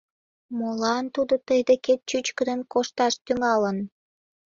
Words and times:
Молан 0.57 1.05
тудо 1.15 1.33
тый 1.47 1.61
декет 1.69 1.99
чӱчкыдын 2.09 2.59
кошташ 2.71 3.13
тӱҥалын? 3.25 3.77